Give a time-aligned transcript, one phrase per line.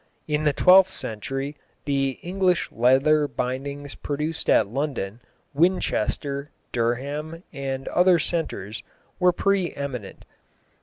[0.27, 1.55] In the twelfth century
[1.85, 5.21] the English leather bindings produced at London,
[5.53, 8.81] Winchester, Durham and other centres,
[9.19, 10.25] were pre eminent.